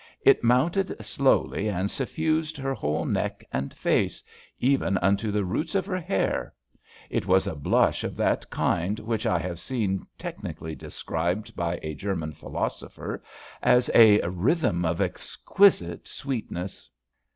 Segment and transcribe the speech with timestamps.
[0.23, 4.23] It mounted slowly and suffused her whole neck and face,
[4.57, 6.55] even unto the roots of her hair;
[7.11, 11.93] it was a blush of that kind which I have seen technically described by a
[11.93, 13.21] German philosopher
[13.61, 16.89] as a "rhythm of exquisite sweetness."